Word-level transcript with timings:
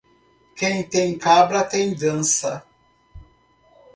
Quem 0.55 0.81
tem 0.81 1.15
cabra 1.15 1.63
tem 1.63 1.93
dança. 1.93 2.65